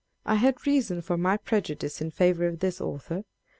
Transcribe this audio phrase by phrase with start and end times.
[0.25, 3.23] I had reason for my prejudice in favour of this author.